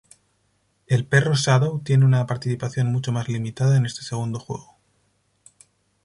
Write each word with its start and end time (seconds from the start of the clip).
El 0.87 1.05
perro 1.05 1.35
Shadow 1.35 1.79
tiene 1.83 2.05
una 2.05 2.25
participación 2.25 2.91
mucho 2.91 3.11
más 3.11 3.27
limitada 3.29 3.77
en 3.77 3.85
este 3.85 4.01
segundo 4.01 4.39
juego. 4.39 4.75